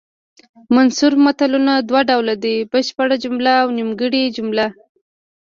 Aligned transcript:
منثور 0.75 1.13
متلونه 1.25 1.73
دوه 1.89 2.01
ډوله 2.09 2.35
دي 2.43 2.55
بشپړه 2.71 3.15
جمله 3.23 3.53
او 3.63 3.67
نیمګړې 3.77 4.23
جمله 4.35 4.65